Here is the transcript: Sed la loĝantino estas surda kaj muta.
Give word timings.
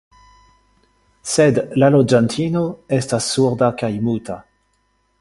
Sed 1.33 1.59
la 1.83 1.91
loĝantino 1.97 2.65
estas 3.01 3.31
surda 3.37 3.73
kaj 3.83 3.93
muta. 4.09 4.43